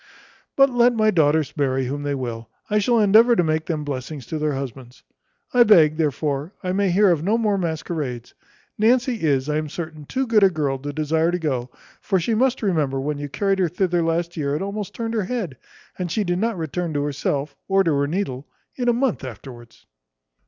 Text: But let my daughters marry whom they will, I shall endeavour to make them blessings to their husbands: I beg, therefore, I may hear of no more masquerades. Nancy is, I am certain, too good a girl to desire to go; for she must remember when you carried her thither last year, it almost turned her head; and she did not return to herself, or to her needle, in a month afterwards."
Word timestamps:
But 0.55 0.71
let 0.71 0.95
my 0.95 1.11
daughters 1.11 1.55
marry 1.55 1.85
whom 1.85 2.01
they 2.01 2.15
will, 2.15 2.49
I 2.71 2.79
shall 2.79 2.99
endeavour 2.99 3.35
to 3.35 3.43
make 3.43 3.67
them 3.67 3.83
blessings 3.83 4.25
to 4.25 4.39
their 4.39 4.53
husbands: 4.55 5.03
I 5.53 5.61
beg, 5.61 5.97
therefore, 5.97 6.55
I 6.63 6.71
may 6.71 6.89
hear 6.89 7.11
of 7.11 7.21
no 7.23 7.37
more 7.37 7.55
masquerades. 7.55 8.33
Nancy 8.79 9.21
is, 9.21 9.47
I 9.47 9.57
am 9.57 9.69
certain, 9.69 10.05
too 10.05 10.25
good 10.25 10.41
a 10.41 10.49
girl 10.49 10.79
to 10.79 10.91
desire 10.91 11.29
to 11.29 11.37
go; 11.37 11.69
for 12.01 12.19
she 12.19 12.33
must 12.33 12.63
remember 12.63 12.99
when 12.99 13.19
you 13.19 13.29
carried 13.29 13.59
her 13.59 13.69
thither 13.69 14.01
last 14.01 14.35
year, 14.35 14.55
it 14.55 14.63
almost 14.63 14.95
turned 14.95 15.13
her 15.13 15.25
head; 15.25 15.55
and 15.99 16.11
she 16.11 16.23
did 16.23 16.39
not 16.39 16.57
return 16.57 16.95
to 16.95 17.03
herself, 17.03 17.55
or 17.67 17.83
to 17.83 17.93
her 17.93 18.07
needle, 18.07 18.47
in 18.75 18.89
a 18.89 18.93
month 18.93 19.23
afterwards." 19.23 19.85